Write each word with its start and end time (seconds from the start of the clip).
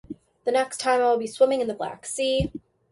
This 0.09 0.15
time 0.45 0.53
next 0.55 0.81
week 0.83 0.87
I 0.87 0.97
will 0.97 1.17
be 1.19 1.27
swimming 1.27 1.61
in 1.61 1.67
the 1.67 1.75
Black 1.75 2.07
Sea. 2.07 2.51